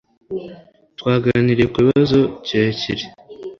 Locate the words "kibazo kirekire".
1.79-3.03